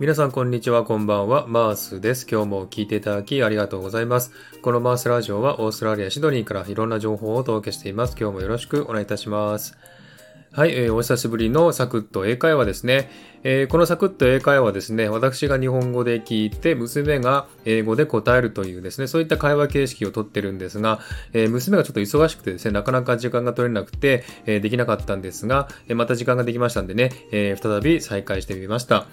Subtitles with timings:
[0.00, 1.48] 皆さんこんにちは、こんばんは。
[1.48, 2.24] マースです。
[2.30, 4.30] 今日も聞いていただきありがとうございます。
[4.62, 8.14] このマースラジオはオーストラリア・シドニーからいろんな情報をお届けしています。
[8.16, 9.76] 今日もよろしくお願いいたします。
[10.52, 13.10] はい、えーお久しぶりのサクッと英会話ですね。
[13.42, 21.00] えーこのサクッと英会話はですね、私が日本語で聞いて、娘が英語で答えるというですね、そういった会話形式をとってるんですが、
[21.32, 29.08] えー娘がちょっと忙しくてですね、なかなか時間が取れなくて、えできなかったんですが、えまた時間ができましたんでね、え再び再開してみました。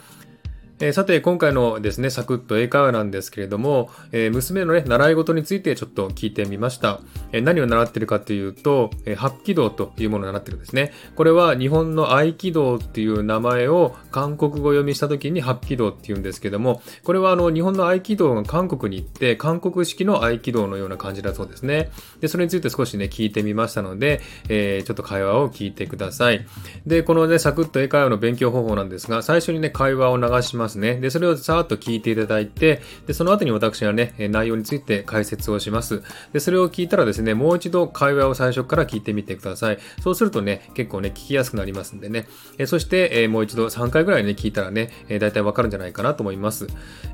[0.81, 6.99] えーさて、今回のですね、サクッと英会話なんですけれども、えー娘のね、習い事についてちょっと聞いてみました。
[7.31, 10.91] えー何を習ってるかというと、えー八気道というものを習ってるんですね。
[11.15, 21.89] これは日本の合気道っていう名前を韓国語読みした時に八気道っていうんですけども、これはあの、日本の合気道が韓国に行って、韓国式の合気道のような感じだそうですね。
[22.19, 26.45] で、それについて少しね、聞いてみましたので、えちょっと会話を聞いてください。
[26.85, 30.95] で、このね、サクッと英会話の勉強方法なんですが、最初にね、会話を流しますますね。
[30.99, 36.01] で、それをさーっと聞いていただいて、で、その後に私がね、内容について解説をします。
[36.33, 39.77] で、それを聞いたらですね、もう一度会話を最初から聞いてみてください。
[40.01, 42.27] そうするとね、結構ね、聞きやすくなりますんでね。
[42.57, 46.67] えそして、えもう一度3回ぐらいね、聞いたらね、えー、大体わかるんじゃないかなと思います。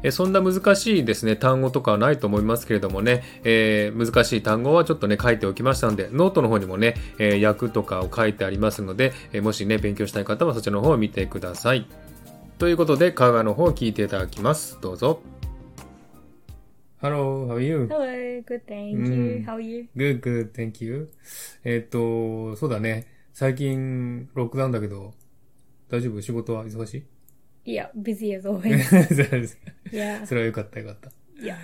[0.03, 12.10] えそんな難しいですね、単語とかはないと思いますけれどもね、えー難しい単語はちょっとね、書いておきましたので、ノートの方にもね、えー訳とかを書いてありますので、えもしね、勉強したい方はそちらの方を見てください。
[12.61, 14.79] ということで、会話の方を聞いていただきます。
[14.81, 15.19] どうぞ。
[17.01, 17.87] Hello, how are you?
[17.89, 18.05] Hello,
[18.43, 19.43] good, thank you.
[19.43, 19.45] Mm.
[19.47, 19.87] How are you?
[19.97, 21.09] Good, good, thank you.
[21.63, 23.07] えっと、そうだね。
[23.33, 25.15] 最近、ロックダウンだけど、
[25.89, 27.03] 大丈夫仕事は忙し
[27.65, 30.27] い Yeah, busy as always.
[30.27, 31.09] それはよかったよかった。
[31.41, 31.55] yeah,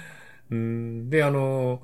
[0.49, 1.09] うーん。
[1.11, 1.83] で、あの、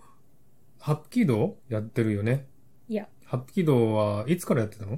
[0.80, 2.48] 八気道やってるよね。
[2.90, 3.06] yeah.
[3.26, 4.98] 八気道はいつからやってたの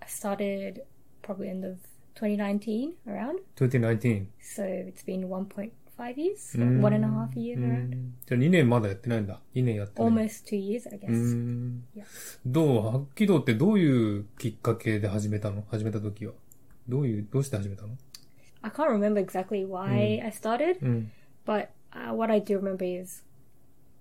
[0.00, 0.82] I started
[1.22, 1.78] probably end of
[2.15, 3.39] 2019 around.
[3.55, 4.27] 2019。
[4.41, 5.71] So it's been 1.5
[6.17, 7.95] years, うん one and a half years う around.
[7.95, 9.39] んじゃあ2年まだやってないんだ。
[9.55, 10.11] 2年やってない。
[10.11, 11.35] Almost two years, I う guess.
[11.35, 12.03] ん Yeah.。
[12.45, 16.33] どう八気道ってどういうきっかけで始めたの始めた時は。
[16.87, 17.89] どういう、どうして始めたの
[18.61, 21.11] I can't remember exactly why I started, うん。
[21.45, 23.23] but uh, what I do remember is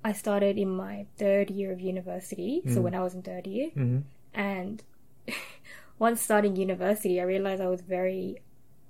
[0.03, 2.63] I started in my third year of university.
[2.67, 2.83] So Mm.
[2.83, 4.05] when I was in third year, うん。
[4.35, 4.83] and
[6.00, 8.42] once starting university, I realized I was very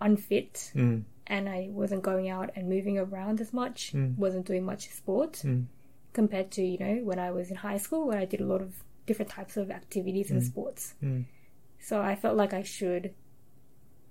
[0.02, 1.04] unfit mm.
[1.28, 4.18] and I wasn't going out and moving around as much, mm.
[4.18, 5.66] wasn't doing much sport mm.
[6.14, 8.62] compared to, you know, when I was in high school where I did a lot
[8.62, 8.74] of
[9.06, 10.46] different types of activities and mm.
[10.46, 10.96] sports.
[11.04, 11.26] Mm.
[11.80, 13.14] So I felt like I should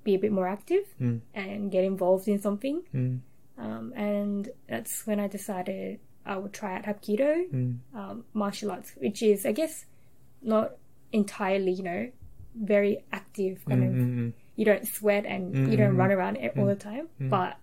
[0.05, 1.21] be a bit more active mm.
[1.35, 2.83] and get involved in something.
[3.59, 9.23] Um, and that's when I decided I would try out Hapkido, um, martial arts, which
[9.23, 9.87] is, I guess,
[10.43, 10.73] not
[11.13, 12.11] entirely, you know,
[12.64, 13.74] very active うん。
[13.74, 14.34] kind う of ん。
[14.56, 17.56] you don't sweat and you don't run around it all the time, but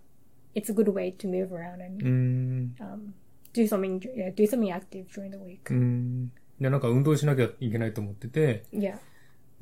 [0.54, 2.74] it's a good way to move around and うん。
[2.80, 3.12] um,
[3.52, 5.70] do something, yeah, do something active during the week.
[5.70, 6.32] うん。
[6.60, 8.98] いや、なんか運動しなきゃいけないと思ってて、 Yeah.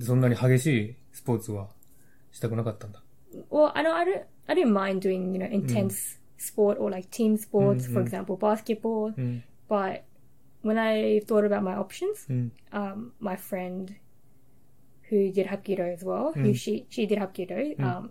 [0.00, 1.68] そんなに激しいスポーツは
[2.32, 3.02] したくなかったんだ。
[3.50, 7.08] Well, I know I don't, I didn't mind doing you know intense sport or like
[7.10, 9.14] team sports, for example, basketball.
[9.16, 9.42] うん。
[9.68, 10.02] But
[10.62, 12.52] when I thought about my options, うん。
[12.72, 13.94] um, my friend
[15.09, 18.09] who did hapkido as well, who she she did hapkido, um,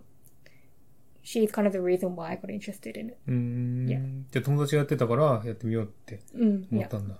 [1.23, 3.17] she's kind of the reason why I got interested in it.
[3.27, 3.85] うん。
[3.87, 3.99] Yeah.
[4.31, 6.85] じゃあ友達がやってたからやってみようって Mm, 思 yeah.
[6.85, 7.17] ったんだ。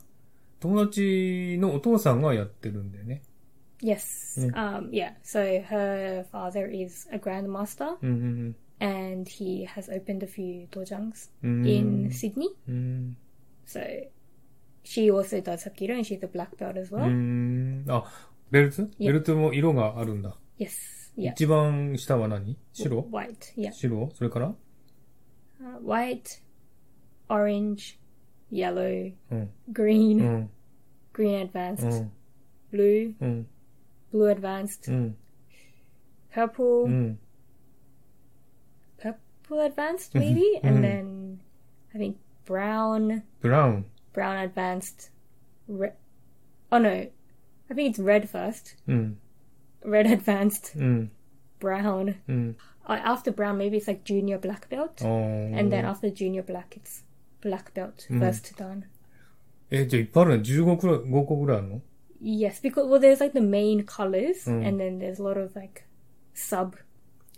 [0.59, 3.21] 友達のお父さんがやってるんだよね。
[3.81, 4.49] Yes.
[4.55, 5.13] Um, yeah.
[5.23, 8.13] So her father is a grandmaster, うんう
[8.49, 11.67] ん and he has opened a few dojangs うん。
[11.67, 12.47] in Sydney.
[12.67, 13.17] うん。
[13.67, 13.81] So
[14.83, 17.07] she also does hapkido, and she's a black belt as う well.
[17.07, 17.85] ん。
[17.87, 18.03] あ、
[18.50, 20.36] ベルトベルトも色があるんだ。
[20.58, 20.70] Yes.
[21.16, 21.32] Yeah.
[21.32, 23.54] 一番下は何白 White.
[23.56, 23.72] Yeah.
[23.72, 24.54] 白それから
[25.60, 26.42] Uh, white,
[27.28, 27.96] orange,
[28.50, 29.50] yellow, うん。
[29.72, 30.50] green, うん。
[31.14, 32.12] green advanced, うん。
[32.72, 33.46] blue, うん。
[34.12, 35.16] blue advanced, うん。
[36.34, 37.18] purple, うん。
[38.98, 41.38] purple advanced maybe, and then
[41.94, 42.16] I think
[42.46, 43.86] brown, ブラウン。
[44.12, 45.12] brown advanced,
[45.68, 45.92] red.
[46.70, 47.08] Oh no,
[47.70, 48.76] I think it's red first.
[48.86, 49.18] うん。
[49.84, 51.10] Red advanced, うん。
[51.60, 52.16] brown.
[52.28, 52.56] うん。
[52.86, 56.64] Uh, after brown, maybe it's like junior black belt, あー and then after junior black,
[56.70, 57.04] it's
[57.40, 58.84] black belt first dan.
[59.70, 60.42] え、じゃあいっぱいあるね。
[60.42, 61.80] 15くらい、5個ぐらいあるの
[62.20, 64.68] Yes, because well, there's like the main colors, Mm.
[64.68, 65.84] and then there's a lot of like
[66.34, 66.74] sub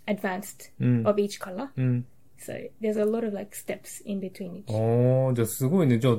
[0.07, 1.07] advanced うん。
[1.07, 1.69] of each color.
[1.77, 2.05] うん。
[2.37, 4.71] So there's a lot of like steps in between each.
[5.27, 5.99] ああ、じゃあすごいね。
[5.99, 6.17] じゃあ、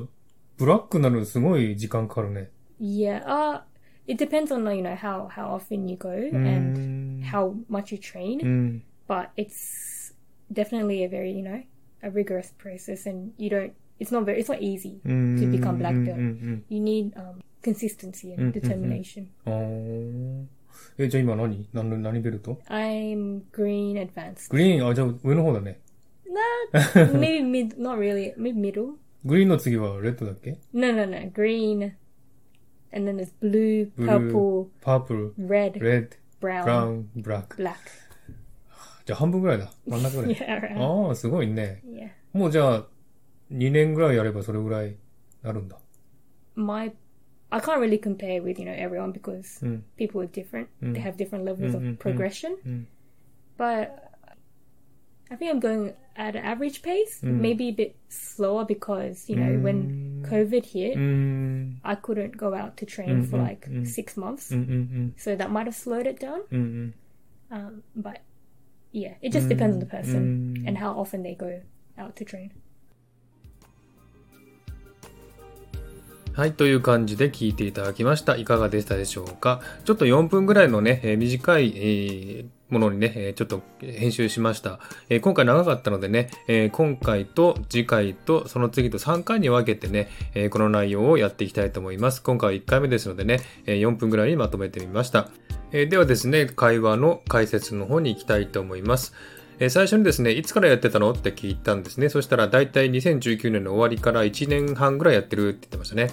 [0.57, 2.49] ブラックになるのすごい時間かかるね。
[2.79, 3.61] Yeah, uh,
[4.06, 6.34] it depends on you know how how often you go mm.
[6.34, 8.80] and how much you train mm.
[9.06, 10.12] but it's
[10.52, 11.62] definitely a very you know
[12.02, 15.38] a rigorous process and you don't it's not very it's not easy mm.
[15.38, 16.60] to become black mm, belt mm, mm.
[16.68, 20.46] you need um, consistency and determination oh.
[20.98, 24.50] え、じゃあ今何何何ベルト ?I'm green advanced.
[24.50, 24.86] green?
[24.86, 25.78] あ、じゃあ上の方だね。
[26.72, 26.80] な、
[27.12, 28.94] maybe mid, not really, maybe middle.
[29.24, 31.92] グリーンの次はレッドだっけ ?No, no, no, green
[32.91, 34.07] And then there's blue, Blue.
[34.07, 37.57] purple, パープル、 red, レッド、 brown, ブラウン、ブラック。
[37.61, 37.75] black.
[39.05, 39.71] じゃあ半分ぐらいだ。
[39.87, 40.35] 真ん中ぐらい。
[40.35, 41.07] Yeah, right.
[41.07, 41.81] ああ、すごいね。
[41.85, 42.09] Yeah.
[42.33, 42.85] もうじゃあ、
[43.51, 44.95] 2年ぐらいやればそれぐらい
[45.43, 45.77] なるんだ。
[46.55, 46.93] My,
[47.49, 49.83] I can't really compare with, you know, everyone because うん。
[49.97, 50.67] people are different.
[50.81, 50.93] Mm.
[50.93, 52.55] They have different levels Mm, mm, of progression.
[52.65, 52.87] うん。
[53.57, 53.89] But
[55.29, 57.39] I think I'm going at an average pace, Mm.
[57.41, 60.00] maybe a bit slower because, you know, when Mm.
[60.32, 61.80] COVID hit, うーん。
[61.82, 63.82] I couldn't go out to train Mm, for mm, like mm.
[63.84, 64.54] six months.
[64.54, 65.14] うんうん。
[65.18, 66.42] So that might have slowed it down.
[67.50, 68.20] Um, but
[68.92, 70.68] yeah, it just depends on the person Mm.
[70.68, 71.60] and how often they go
[71.98, 72.50] out to train.
[76.34, 78.36] はい、という感じで聞いていただきました。
[78.36, 84.80] いかがでしたでしょうかちょっと4分ぐらいのね、えー短い、えーものにね、えちょっと編集しました。
[85.08, 92.22] え今回長かったのでね、え今回と次回とその次と3回に分けてね、えこの内容をやっていきたいと思います。
[92.22, 95.28] 今回は1回目ですのでね、え4分ぐらいにまとめてみました。
[95.70, 99.14] えではですね、会話の解説の方に行きたいと思います。
[99.60, 102.08] え最初にですね、いつからやってたのって聞いたんですね。
[102.08, 106.10] そしたら大体2019年の終わりから1年半ぐらいやってるって言ってましたね。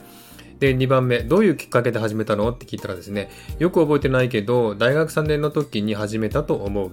[0.59, 2.49] で、2番目、どういうきっかけで始めたの？
[2.51, 3.29] って聞いたらですね、
[3.59, 6.91] よく覚えてないけど、大学3年の時に始めたと思う。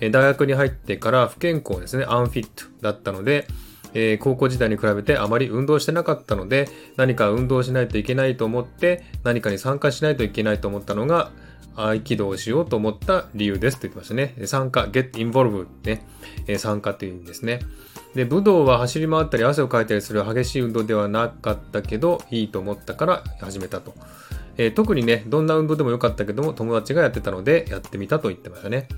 [0.00, 3.46] え大学に入ってから不健康ですね、アンフィットだったので、
[3.94, 11.32] えー高校時代に比べてあまり運動してなかったので、何か運動しないといけないと思って、何かに参加しないといけないと思ったのが、
[11.86, 14.34] 合気道をしようと思った理由ですと言ってましたね。
[14.46, 16.06] 参加、get involved ね、
[16.46, 17.60] え参加という意味ですね。
[18.14, 23.94] で、武道は走り回ったり汗をかいたりする激しい運動ではなかったけど、いいと思ったから始めたと。
[24.56, 28.88] えー特にね、どんな運動でもよかったけども、友達がやってたのでやってみたと言ってましたね。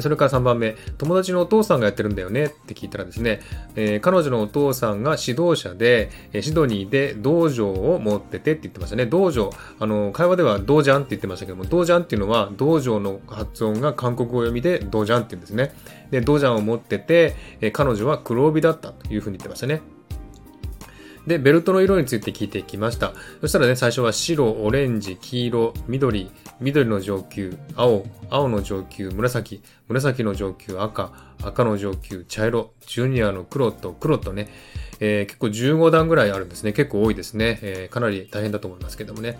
[0.00, 3.40] それから3番目、友達のお父さんがやってるんだよねって聞いたらですね、
[3.74, 6.10] えー彼女のお父さんが指導者で、
[6.40, 9.06] シドニーで道場を持っててって言ってましたね。
[9.06, 15.74] 道場、あの、会話では道ジャンって言ってましたけども、道ジャンっていうのは道場の発音が韓国語読みで道ジャンって言うんですね。
[16.10, 19.95] で、道ジャンを持ってて、え彼女は黒帯だったというふうに言ってましたね。
[21.26, 23.12] で、ベルトの色について聞いてきました。
[23.40, 26.30] そしたらね、最初は白、オレンジ、黄色、緑、
[26.60, 31.12] 緑の上級、青、青の上級、紫、紫の上級、赤、
[31.42, 34.48] 赤の上級、茶色、ジュニアの黒と黒とね、
[35.00, 36.72] えー結構15段ぐらいあるんですね。
[36.72, 37.58] 結構多いですね。
[37.62, 39.38] えーかなり大変だと思いますけどもね。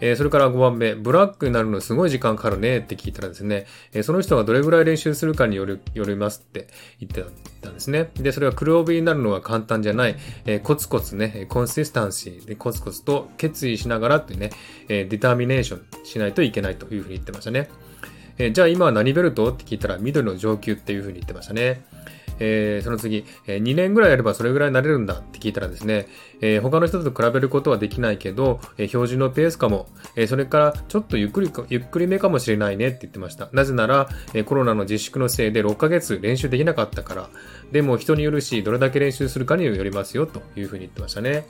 [0.00, 6.68] えーそれから5番目、ブラックになるのすごい時間かかるねって聞いたらですね、えーその人がどれぐらい練習するかによるよりますって
[7.00, 7.24] 言って
[7.60, 8.10] たんですね。
[8.14, 10.16] で、それは黒帯になるのは簡単じゃない、
[10.46, 14.50] えーコツコツね、コンシスタンシーでコツコツと決意しながらってね、
[14.88, 17.68] えディターミネーションしないといけないというふうに言ってましたね。
[18.38, 21.84] えじゃあ今は何ベルトって聞いたら緑の上級っていうふうに言ってましたね。
[22.38, 26.06] えーその次、えー2年ぐらいやればそれぐらいになれるんだって聞いたらですね、
[26.40, 33.48] えー他の人と比べることはできないけど、えー標準のペースかも、えそれからちょっとゆっくりか、ゆっくりめかもしれないねって言ってました。
[33.52, 37.30] なぜなら、えコロナの自粛のせいで6ヶ月練習できなかったから、
[37.72, 41.46] でも人によるし、どれだけ練習するかによりますよというふうに言ってましたね。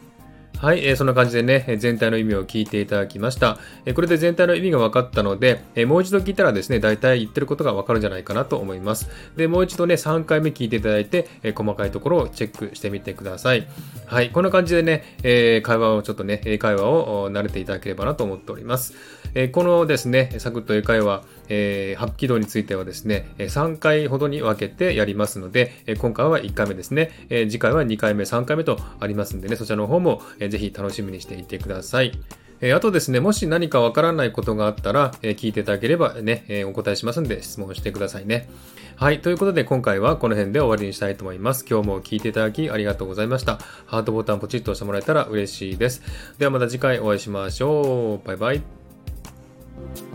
[0.60, 3.58] はい、えーそんな感じでね、全体の意味を聞いていただきました。
[3.86, 9.08] えこれで全体の意味が分かったので、えもう一度聞いたらですね、大体言ってることが分かるんじゃないかなと思います。
[9.36, 13.68] で、もう一度ね、3回目聞いていただいて、え細かいところをチェックしてみてください。
[14.06, 18.94] はい、こんな感じでね、え会話をちょっとね、英会話を慣れていただければなと思っております。
[19.34, 32.12] えこのですね、サクッと英会話、えー、発揮動についてはですね、3回ほどに分けてやりますので、今回は1回目ですね、え次回は2回目、3回目とありますんでね、そちらの方も、えーぜひ楽しみにしていてください。
[32.60, 38.48] えあとですね、もし何かわからないことがあったら、え聞いていただければね、えお答えしますんで質問してくださいね。
[38.96, 39.20] はい。
[39.20, 41.64] ということで今回はこの辺で終わりにしたいと思います。
[41.68, 43.58] 今日も聞いていただきありがとうございました。
[43.86, 46.02] ハートボタンポチッと押してもらえたら嬉しいです。
[46.38, 48.26] ではまた次回お会いしましょう。
[48.26, 48.77] バイバイ。
[49.78, 50.07] thank you